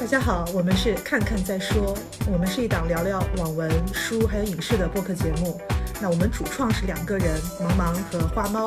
[0.00, 1.94] 大家好，我们是看看再说，
[2.32, 5.60] 我们是一档聊聊网文、书还有影视的播客节目。
[6.00, 8.66] 那我们主创是两个人，茫茫和花猫。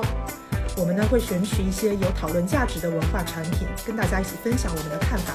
[0.78, 5.34] 我们呢会选取一些有讨论价值的文化产品，跟大家一起分享我们的看法。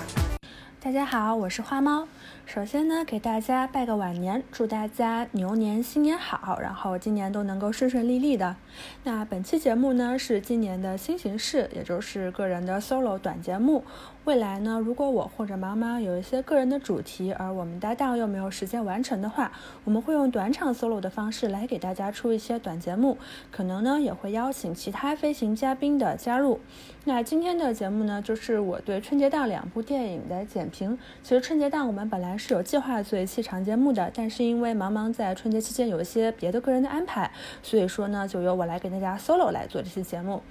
[0.80, 2.06] 大家好，我是花猫。
[2.46, 8.56] 首先呢，给大家拜个晚年，祝大家牛年新年好，然后今年都能够顺顺利利的。
[9.04, 13.84] 那本期节目呢是今年的新形式，也就是个人的 solo 短节目。
[14.24, 19.52] 未来呢，如果我或者妈妈有一些个人的主题，而我们搭档又没有时间完成的话，
[19.84, 23.16] 我们会用短场 solo 的方式来给大家出一些短节目，
[23.50, 26.60] 可能呢也会邀请其他飞行嘉宾的加入。
[27.04, 30.98] 那今天的节目呢，就是我对春节档两部电影的简评。
[31.22, 37.30] 其实春节档我们本本来是有计划做一期长节目的，但是因为茫茫在春节期间有一些别的个人的安排，
[37.62, 40.42] 所以说呢，就由我来给大家 solo 来做这期节目。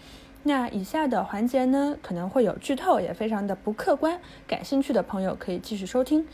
[0.44, 4.17] 那以下的环节呢，可能会有剧透，也非常的不客观。
[4.48, 6.25] 感兴趣的朋友可以继续收听。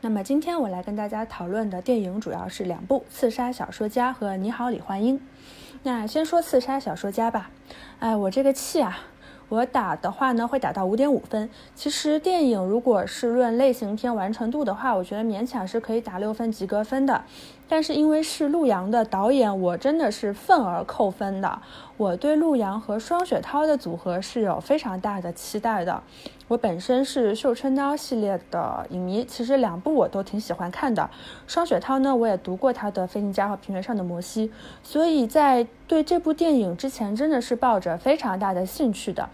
[0.00, 5.16] 那么今天我来跟大家讨论的电影主要是两部，《刺杀小说家》和《你好，李焕英》。
[5.84, 7.52] 那先说《刺杀小说家》吧。
[8.00, 8.98] 哎，我这个气啊！
[9.48, 11.48] 我打的话呢，会打到五点五分。
[11.74, 17.22] 其实电影如果是论类型片完成度的话，我觉得勉强是可以打六分及格分的。
[17.66, 21.58] 但是因为是陆阳的导演，我真的是愤而扣分的。
[21.96, 26.02] 我对陆阳和双雪涛的组合是有非常大的期待的。
[26.48, 31.08] 我本身是绣春刀系列的影迷，其实两部我都挺喜欢看的。
[31.46, 34.48] 双雪涛呢，我也读过他的《飞行家》和《平原上的摩西》，
[34.82, 39.28] 所以在对这部电影之前，真的是抱着非常大的兴趣的。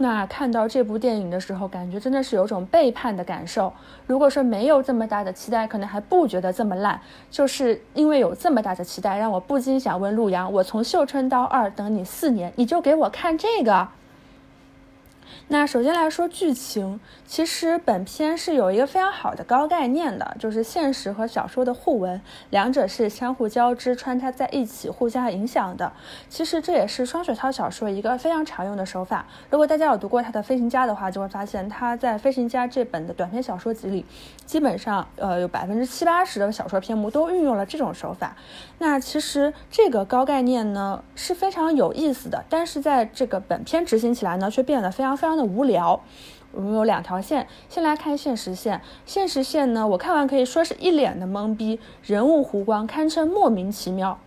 [0.00, 3.72] 那看到这部电影的时候，感觉真的是有种背叛的感受。
[4.06, 7.00] 如果说没有这么大的期待，可能还不觉得这么烂。
[7.30, 13.88] 就是因为有这么大的期待，让我不禁想问陆阳：我从《绣春刀二》等你四年，你就给我看这个？
[15.50, 22.20] 那首先来说剧情，其实本片是有一个非常好的高概念的，就是现实和小说的互文，
[22.50, 25.90] 两者是相互交织、穿插在一起、互相影响的。
[26.28, 29.24] 其实这也是双雪涛小说一个非常常用的手法。
[29.48, 34.04] 如果大家有读过他的《飞行家》的话，就会发现他在《飞行家》这本的短篇小说集里，
[34.44, 38.36] 基本上呃有百分之七八十的小说篇目都运用了这种手法。
[38.76, 45.37] 那其实这个高概念呢是非常有意思的，但是在这个本片执行起来呢，却变得非常非常。
[45.38, 46.00] 的无聊，
[46.52, 48.82] 我们有两条线，先来看现实线。
[49.06, 54.18] 现实线呢，我看完可以说是一脸的懵逼，人物弧光堪称莫名其妙。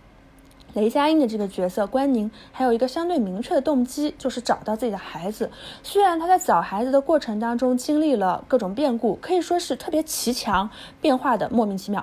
[0.74, 5.50] 雷佳音的这个角色关宁，还有一个相对明确的动机，就是找到自己的孩子。
[5.82, 12.02] 虽然他在找孩子的过程当中经历了各种变故，可以说是特别奇强，变化的莫名其妙。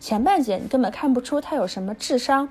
[0.00, 2.48] 前半节你根本看不出他有什么智商。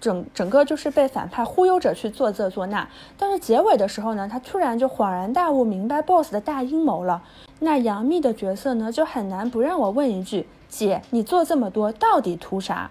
[0.00, 7.22] 整整个就是被反派忽悠着去做这做那，但是结尾的时候呢，他突然就恍然大悟，明白 BOSS 的大阴谋了。
[7.60, 12.90] 那杨幂的角色呢，就很难不让我问一句：姐，你做这么多到底图啥？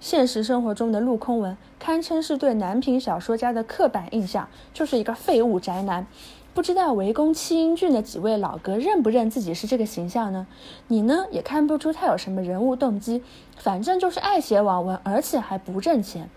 [0.00, 6.04] 现实生活中的陆空文，堪称是对男频小说家的刻板印象，就是一个废物宅男。
[6.54, 10.46] 不知道围攻七英俊的几位老哥认不认自己是这个形象呢？
[10.88, 13.22] 你呢也看不出他有什么人物动机，
[13.56, 16.28] 反正就是爱写网文，而且还不挣钱。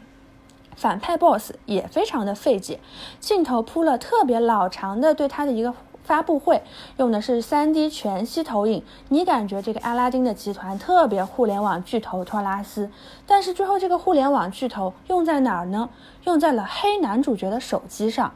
[0.74, 2.80] 反派 boss 也非常的费解，
[3.20, 5.74] 镜头铺了特别老长的对他的一个
[6.04, 6.64] 发布会，
[6.98, 12.90] 用的是 3D 全息投影，你感觉这个阿拉丁的集团特别互联网巨头托拉斯，
[13.26, 15.90] 但是最后这个互联网巨头用在哪儿呢？
[16.24, 18.34] 用在了黑男主角的手机上。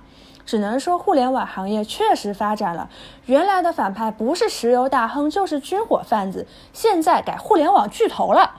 [0.50, 2.90] 只能说互联网行业确实发展了。
[3.28, 8.50] 原来的反派不是石油大亨就是军火贩子，现在改互联网巨头了。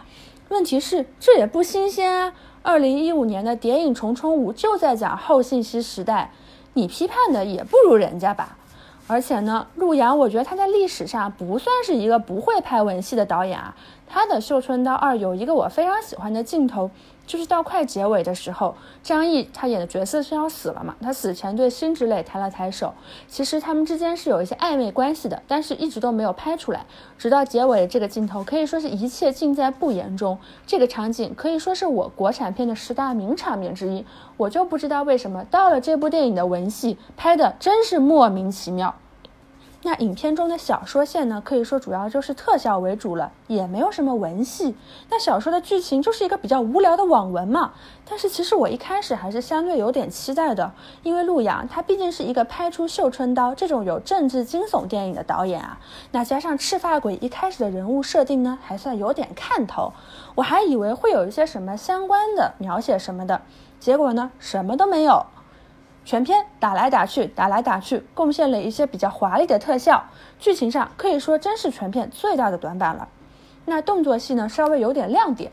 [0.51, 2.33] 问题是这也不新鲜啊！
[2.63, 6.31] 二零一五年的《谍影重重五》就在讲后信息时代，
[6.75, 8.57] 你批判的也不如人家吧？
[9.09, 13.75] 而且呢，陆阳，我觉得他在历史上不算是一个不会拍文戏的导演啊。
[14.13, 16.91] 他的《绣春刀二》有一个我非常喜欢的镜头。
[17.27, 20.97] 就是到快结尾的时候，张译他演的角色是要死了嘛？
[21.01, 22.93] 他死前对辛芷蕾抬了抬手，
[23.29, 26.85] 其实他们之间是有一些暧昧关系的，但是一直都没有拍出来。
[27.17, 30.37] 直到结尾这个镜头，可以说是一切尽在不言中。
[30.67, 34.05] 这个场景可以说是我国产片的十大名场面之一。
[34.37, 38.93] 我就不知道为什么到了这部电影的文戏拍的真是莫名其妙。
[39.83, 44.77] 那影片中的小说线呢，可以说主要就是特效为主了，也没有什么文戏。
[45.09, 47.73] 那小说的剧情就是一个比较无聊的网文嘛。
[48.07, 50.71] 但是其实我一开始还是相对有点期待的，
[51.03, 55.79] 因为陆阳他毕竟是一个拍出《绣春刀》这种有政治惊悚电影的导演啊。
[56.11, 59.95] 那加上赤发鬼一开始的人物设定呢，还算有点看头。
[60.35, 63.41] 我还以为会有一些什么相关的描写什么的，
[63.79, 65.25] 结果呢，什么都没有。
[66.05, 70.05] 全片打来打去，打来打去，贡献了一些比较华丽的特效，
[70.39, 73.09] 剧情上可以说真是全片最大的短板了。
[73.67, 75.53] 那动作戏呢，稍微有点亮点，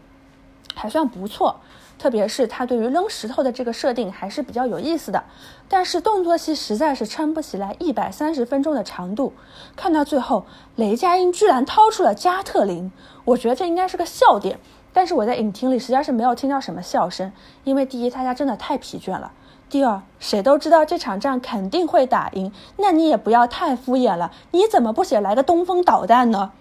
[0.73, 1.59] 还算不错。
[1.99, 5.23] 特别是他对于扔石头的这个设定还是比较有意思的，
[5.67, 9.33] 但是动作戏实在是撑不起来一百三十分钟的长度。
[9.75, 10.45] 看到最后，
[10.75, 12.91] 雷佳音居然掏出了加特林，
[13.25, 14.59] 我觉得这应该是个笑点，
[14.93, 17.31] 但是我在影厅里实在是没有听到什么笑声，
[17.63, 19.31] 因为第一大家真的太疲倦了，
[19.69, 26.51] 第二谁都知道这场仗肯定会打赢，那你也不要太敷衍了，你怎么不写来个东风导弹呢？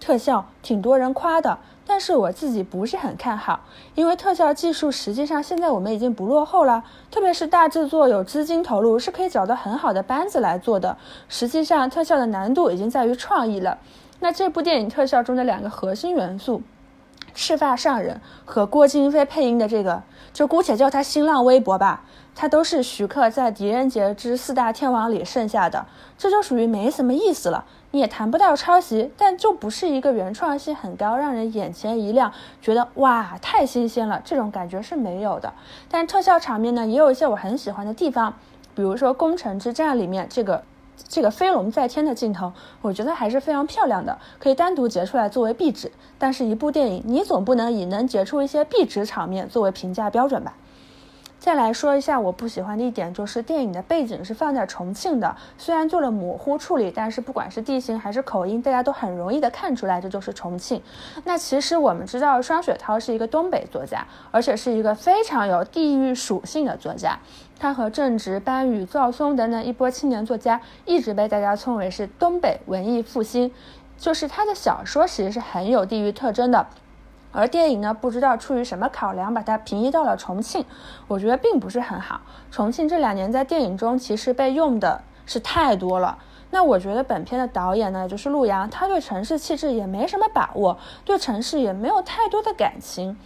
[0.00, 1.58] 特效挺多人夸的。
[1.86, 3.60] 但是我自己不是很看好，
[3.94, 10.96] 因为特效技术实际上现在我们已经不落后了，特别是大制作有资金投入，是可以找到很好的班子来做的。
[11.28, 13.76] 实际上特效的难度已经在于创意了。
[14.20, 16.62] 那这部电影特效中的两个核心元素，
[17.34, 20.02] 赤发上人和郭京飞配音的这个，
[20.32, 22.04] 就姑且叫他新浪微博吧，
[22.34, 25.86] 他都是徐克在《狄仁杰之四大天王》里剩下的，
[26.18, 27.64] 这就属于没什么意思了。
[27.92, 35.52] 你也谈不到抄袭，但就不是一个原创性很高，让人眼前一亮，觉得哇太新鲜了，这种感觉是没有的。
[35.88, 38.34] 但特效场面呢，也有一些我很喜欢的地方，
[38.74, 40.64] 比如说攻城之战里面这个
[41.08, 42.52] 这个飞龙在天的镜头，
[42.82, 45.92] 我觉得还是非常漂亮的，可以单独截出来作为壁纸。
[46.18, 50.54] 但是，一部电影你总不能以能截出一些壁纸场面作为评价标准吧？
[51.44, 60.80] 再来说一下我不喜欢的一点，就是电影的背景是放在重庆的，虽然做了模糊处理，但是不管是地形还是口音，大家都很容易的看出来这就是重庆。
[61.24, 67.18] 那其实我们知道双雪涛是一个东北作家，而且是一个非常有地域属性的作家。
[67.58, 73.52] 他和郑直、班宇、赵松等等一波青年作家，一直被大家称为是东北文艺复兴，
[73.98, 76.66] 就是他的小说其实是很有地域特征的。
[77.34, 80.64] 而电影呢，不知道出于什么考量，把它平移到了重庆，
[81.08, 82.20] 我觉得并不是很好。
[82.50, 86.16] 重庆这两年在电影中其实被用的是太多了。
[86.50, 93.16] 那我觉得本片的导演呢，就是陆阳，他对城市气质也没什么把握，对城市也没有太多的感情。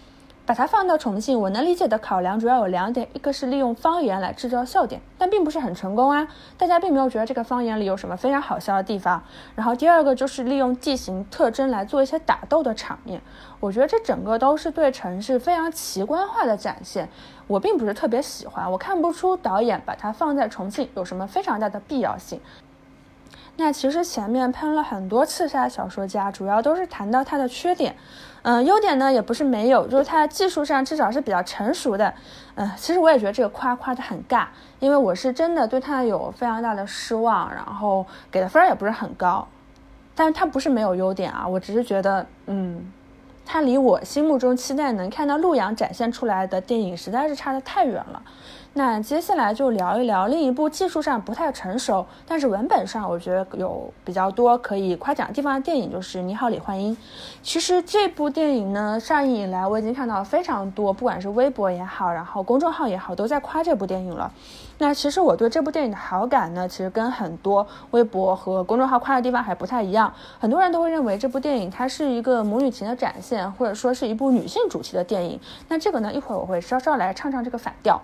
[0.48, 9.22] 把它放到重庆，我能理解的考量主要有两点，一个是利用方言来制造笑点，但并不是很成功啊，大家并没有觉得这个方言里有什么非常好笑的地方。
[9.54, 13.20] 然后第二个就是利用地形特征来做一些打斗的场面，
[13.60, 17.10] 我觉得这整个都是对城市非常奇观化的展现，
[17.46, 22.40] 我并不是特别喜欢，我看不出导演把它放在重庆有什么非常大的必要性。
[23.56, 27.96] 那其实前面喷了很多刺杀小说家，主要都是谈到他的缺点。
[28.42, 32.12] 嗯，优点呢也不是没有，就是它技术上至少是比较成熟的。
[32.54, 34.46] 嗯，其实我也觉得这个夸夸的很尬，
[34.80, 39.46] 因为我是真的对它有非常大的失望，然后给的分也不是很高。
[40.14, 42.92] 但是它不是没有优点啊，我只是觉得，嗯，
[43.46, 48.22] 它离我心目中期待能看到陆阳展现出来的电影实在是差得太远了。
[48.78, 56.94] 那接下来就聊一聊另一部技术上不太成熟，但是文本上我觉得有比较多可以夸奖的地方的电影，就是《你好，李焕英》。
[57.42, 64.32] 其实这部电影呢，上映以来我已经看到非常多，不管是微博也好，然后公众号也好，都在夸这部电影了。
[64.78, 70.14] 那其实我对这部电影的好感呢，其实跟很多微博和公众号夸的地方还不太一样。
[70.38, 75.40] 很多人都会认为这部电影它是一个母女情的展现，或者说是一部女性主题的电影。
[75.66, 78.00] 那这个呢，一会儿我会稍稍来唱唱这个反调。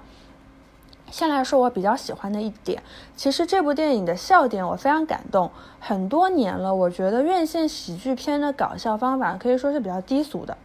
[1.14, 2.82] 先来说我比较喜欢的一点，
[3.14, 5.48] 其实这部电影的笑点我非常感动。
[5.78, 10.58] 很多年了，我觉得院线喜剧片的搞笑方法可以说是比较低俗的，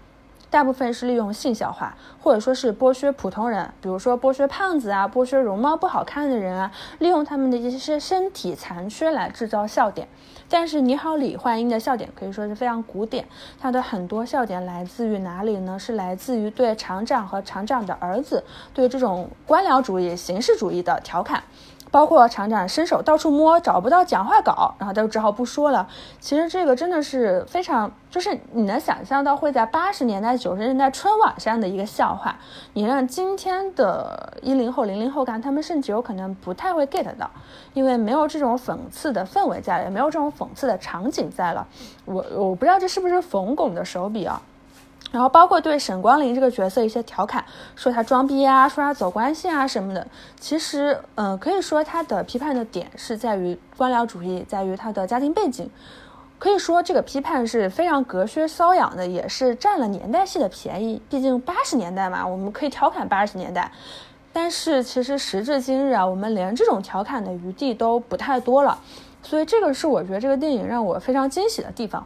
[0.49, 10.07] 大部分是利用性笑话，或者说是剥削普通人，比如说剥削胖子啊，剥削容貌不好看的人啊，利用他们的一些身体残缺来制造笑点。
[10.51, 13.27] 但是你好，李焕英的笑点可以说是非常古典。
[13.59, 15.77] 他的很多笑点来自于哪里呢？
[15.77, 21.43] 是来自于对厂长和厂长的儿子对这种官僚主义、形式主义的调侃。
[21.91, 25.87] 包括厂长伸手到处摸，找不到讲话稿，然后他就只好不说了。
[26.19, 32.35] 其实这个真的是非常，就是你能想象到会在八十年代、九十年代春晚上的一个笑话，
[32.73, 37.29] 你让今天的一零后、零零后看，他们甚至有可能不太会 get 到，
[37.73, 41.67] 因为没有这种讽刺的氛围在，也没有这种讽刺的场景在了。
[42.05, 44.41] 我我不知道这是不是冯巩的手笔啊？
[45.11, 47.43] 然后包括对沈光林这个角色一些调侃，
[47.75, 50.05] 说他装逼啊，说他走关系啊什么的。
[50.39, 55.69] 其实，嗯，可以说他的批判的点是在于官僚主义，在于他的家庭背景。
[56.37, 61.01] 可以说这个批判是非常隔靴搔痒的，也是占了年代戏的便宜。
[61.09, 63.69] 毕竟八十年代嘛，我们可以调侃八十年代。
[64.31, 68.79] 但是其实时至今日啊，我们连这种调侃的余地都不太多了。
[69.21, 72.05] 所以这个是我觉得这个电影让我非常惊喜的地方。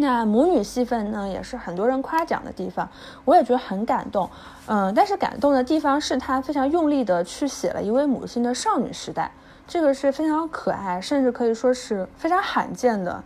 [0.00, 2.88] 那母女戏份呢，也是很多人夸奖的地方，
[3.24, 4.30] 我也觉得很感动。
[4.66, 9.32] 嗯，但是感动的地方是他非常用力的去写了一位母亲的少女时代，
[9.66, 13.24] 这个是非常可爱，甚至可以说是非常罕见的。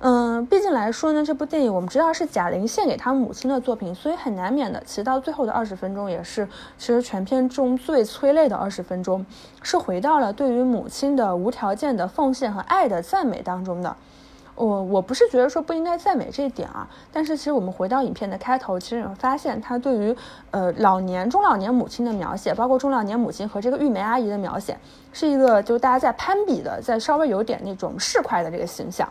[0.00, 6.46] 嗯，毕竟来说呢，这部电影我们知道是贾玲献给她母亲的作品，所以很难免的，其实到最后的二十分钟也是
[6.76, 9.24] 其实全片中最催泪的二十分钟，
[9.62, 13.96] 是回到了对于母亲的无条件的奉献和爱的赞美当中的。
[14.54, 20.16] 我我不是觉得说不应该赞美这一点啊，但是其实我们回到影片的开头，其实你会发现他对于
[20.50, 24.78] 呃老年中老年母亲的描写，包括中老年母亲和这个玉梅阿姨的描写，
[25.12, 29.08] 是一个就大家在攀比的，在稍微有点那种市侩的这个形象。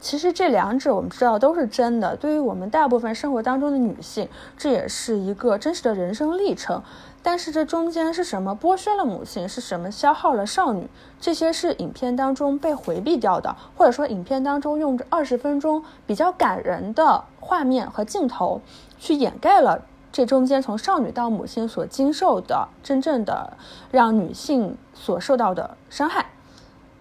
[0.00, 6.82] 其实这两者我们知道都是真的，对于我们大部分生活当中的女性，这也是一个真实的人生历程。
[7.20, 10.88] 但是这中间是什么剥削了母亲，是什么消耗了少女？
[11.20, 18.60] 这些是影片当中被回避掉的，或者说影片当中用着二十分钟比较感人的画面和镜头
[18.98, 23.52] 去掩盖了这中间从少女到母亲所经受的真正的
[23.90, 26.26] 让女性所受到的伤害。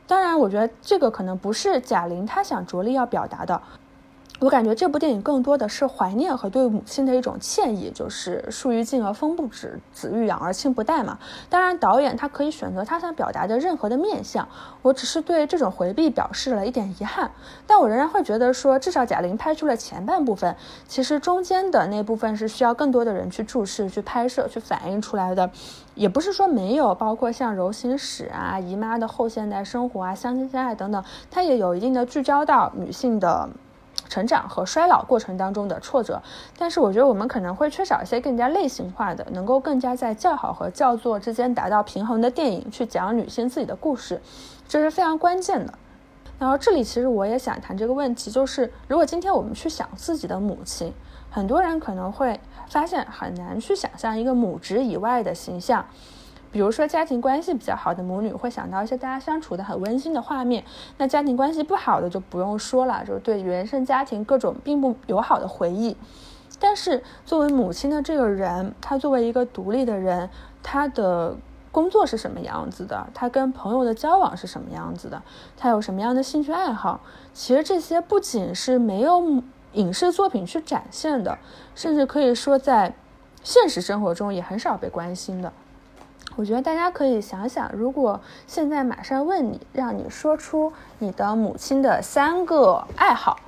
[0.08, 3.62] 当然，我觉得这个可能不是贾玲她想着力要表达的。
[4.40, 11.18] 我感觉这部电影更多的是怀念和对母亲的一种歉意，就是树欲静而风不止，子欲养而亲不待嘛。
[11.50, 14.48] 当然，导演他可以选择他想表达的任何的面相，
[14.84, 17.32] 我只是对这种回避表示了一点遗憾。
[17.66, 20.56] 但我仍然会觉得说，至少贾玲拍出了前半部分，
[20.88, 25.50] 其实中间的那部分是需要更多的人去注视、去拍摄、去反映出来的。
[25.96, 33.50] 也不是说没有，包括像柔情史啊、姨妈的后现代生活啊、相亲相爱等等，它也有一定的聚焦到女性的。
[34.10, 36.22] 成长和衰老过程当中的挫折，
[36.58, 44.22] 但是我觉得我们可能会缺少一些更加类型化的，能够更加在叫好和叫座之间达到平衡的电影，去讲女性自己的故事，
[44.68, 45.74] 这是非常关键的。
[46.40, 50.94] 然后这里其实我也想谈这个问题，就是如果今天我们去想自己的母亲，
[51.30, 55.86] 很多人可能会发现很难去想象一个母职以外的形象。
[56.58, 60.64] 比如说家庭关系比较好的母女会想到一些大家相处的很温馨的画面，
[60.98, 65.96] 那家庭关系不好的就不用说了，就是对原生家庭各种并不友好的回忆。
[66.60, 70.28] 但是作为母亲的这个人，她作为一个独立的人，
[70.64, 71.38] 她的
[71.72, 73.08] 工作是什么样子的？
[73.14, 75.22] 她跟朋友的交往是什么样子的？
[75.56, 77.02] 她有什么样的兴趣爱好？
[77.36, 81.38] 其实这些不仅是没有影视作品去展现的，
[81.76, 82.96] 甚至可以说在
[83.44, 85.54] 现实生活中也很少被关心的。
[86.38, 93.40] 我觉得大家可以想想，如果现在马上问你，让你说出你的母亲的三个爱好，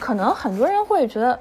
[0.00, 1.38] 可能很多人会觉得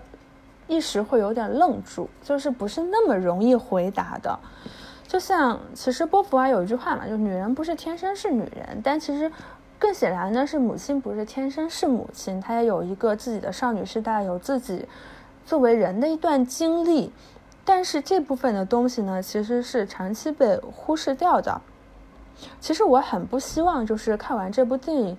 [0.67, 4.37] 一时会有点愣住，就是不是那么容易回答的。
[5.07, 9.31] 就像其实波伏娃有一句话嘛，就女人不是天生是女人，但其实
[9.79, 14.85] 更显然的是母亲不是天生是母亲，她也有一个自己的少女时代，有自己
[15.45, 17.13] 作为人的一段经历。
[17.65, 21.61] 但是这部分的东西呢，其实是长期被忽视掉的。
[22.59, 25.17] 其实我很不希望，就是看完这部电影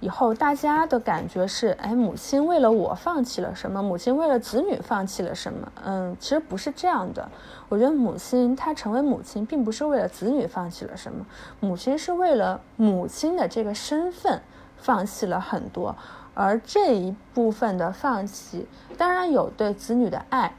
[0.00, 3.82] 以后，大家的感觉是：哎，母亲为了我放弃了什么？
[3.82, 5.72] 母亲为了子女放弃了什么？
[5.84, 7.30] 嗯，其实不是这样的。
[7.68, 11.24] 我觉得母亲她成为母亲，并不是为了子女放弃了什么，
[11.60, 14.42] 母亲是为了母亲的这个身份
[14.76, 15.96] 放弃了很多。
[16.34, 18.66] 而这一部分的放弃，
[18.98, 20.54] 当然有对子女的爱。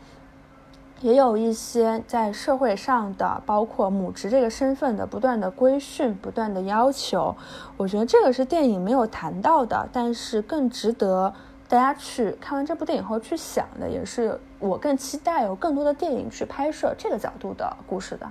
[1.01, 7.36] 也有一些在社会上的，包括母职这个身份的不断的规训、不断的要求，
[7.77, 11.32] 我觉得这个是电影没有谈到的，但是更值得
[11.68, 18.27] 大家去看完这部电影后去想的，也是我更期待有更多的电影去拍摄这个角度的故事的。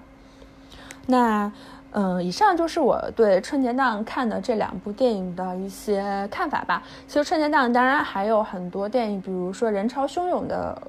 [1.06, 1.52] 那，
[1.92, 6.82] 嗯，以上就是我对春节档看的这两部电影的一些看法吧。
[7.06, 10.82] 其实春节档当然还有很多电影，比如说人潮汹涌的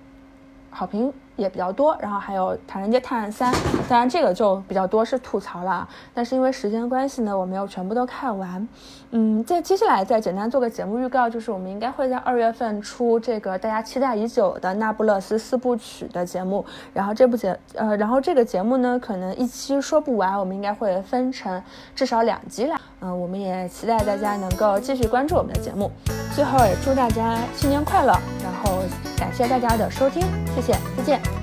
[0.71, 1.13] 好评。
[1.37, 3.53] 也比较多，然后还有《唐人街探案三》，
[3.87, 8.67] 当然这个就比较多是吐槽了，但是因为时间关系呢，我没有全部都看完。
[9.11, 21.63] 嗯，在接下来再简单做个节目预告，就是我们应该会在二月份出这个大家期待已久的《那不勒斯四部曲》的节目，然后这部节呃，然后这个节目呢，可能一期说不完，我们应该会分成
[21.95, 22.77] 至少两集来。
[22.99, 25.91] 嗯，我们也期待大家能够继续关注我们的节目。
[26.35, 28.11] 最后也祝大家新年快乐，
[28.43, 28.79] 然后
[29.17, 30.23] 感谢大家的收听，
[30.55, 31.36] 谢谢，再见。